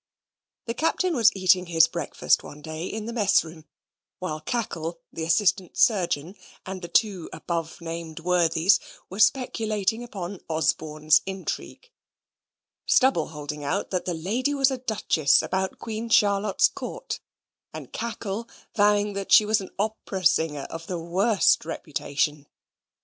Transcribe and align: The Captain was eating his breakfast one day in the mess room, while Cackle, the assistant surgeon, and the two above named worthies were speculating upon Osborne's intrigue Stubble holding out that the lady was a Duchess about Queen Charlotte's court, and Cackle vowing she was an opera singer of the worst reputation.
The 0.65 0.73
Captain 0.73 1.15
was 1.15 1.31
eating 1.35 1.67
his 1.67 1.87
breakfast 1.87 2.41
one 2.41 2.63
day 2.63 2.87
in 2.87 3.05
the 3.05 3.13
mess 3.13 3.43
room, 3.43 3.65
while 4.17 4.39
Cackle, 4.41 4.99
the 5.13 5.23
assistant 5.25 5.77
surgeon, 5.77 6.33
and 6.65 6.81
the 6.81 6.87
two 6.87 7.29
above 7.31 7.79
named 7.81 8.19
worthies 8.21 8.79
were 9.11 9.19
speculating 9.19 10.01
upon 10.03 10.39
Osborne's 10.49 11.21
intrigue 11.27 11.91
Stubble 12.87 13.27
holding 13.27 13.63
out 13.63 13.91
that 13.91 14.05
the 14.05 14.15
lady 14.15 14.55
was 14.55 14.71
a 14.71 14.79
Duchess 14.79 15.43
about 15.43 15.77
Queen 15.77 16.09
Charlotte's 16.09 16.67
court, 16.69 17.19
and 17.71 17.93
Cackle 17.93 18.49
vowing 18.75 19.23
she 19.29 19.45
was 19.45 19.61
an 19.61 19.69
opera 19.77 20.25
singer 20.25 20.65
of 20.71 20.87
the 20.87 20.97
worst 20.97 21.63
reputation. 21.63 22.47